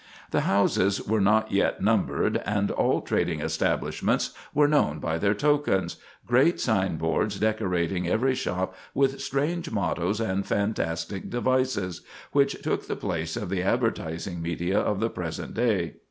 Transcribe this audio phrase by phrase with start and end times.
[0.31, 6.59] The houses were not yet numbered, and all trading establishments were known by their tokens—great
[6.59, 12.01] signboards decorating every shop with strange mottoes and fantastic devices,
[12.31, 15.97] which took the place of the advertising media of the present day.